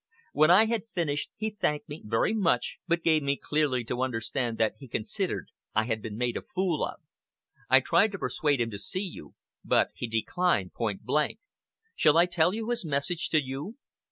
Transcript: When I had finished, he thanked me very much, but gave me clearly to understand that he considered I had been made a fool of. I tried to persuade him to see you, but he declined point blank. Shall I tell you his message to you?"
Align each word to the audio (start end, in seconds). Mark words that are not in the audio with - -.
When 0.33 0.49
I 0.49 0.65
had 0.65 0.87
finished, 0.95 1.29
he 1.35 1.51
thanked 1.51 1.87
me 1.87 2.01
very 2.03 2.33
much, 2.33 2.79
but 2.87 3.03
gave 3.03 3.21
me 3.21 3.37
clearly 3.37 3.83
to 3.83 4.01
understand 4.01 4.57
that 4.57 4.73
he 4.79 4.87
considered 4.87 5.49
I 5.75 5.83
had 5.85 6.01
been 6.01 6.17
made 6.17 6.35
a 6.35 6.41
fool 6.41 6.83
of. 6.83 7.01
I 7.69 7.81
tried 7.81 8.11
to 8.13 8.17
persuade 8.17 8.59
him 8.61 8.71
to 8.71 8.79
see 8.79 9.03
you, 9.05 9.35
but 9.63 9.89
he 9.93 10.07
declined 10.07 10.73
point 10.73 11.03
blank. 11.03 11.37
Shall 11.95 12.17
I 12.17 12.25
tell 12.25 12.51
you 12.51 12.67
his 12.71 12.83
message 12.83 13.29
to 13.29 13.43
you?" 13.43 13.75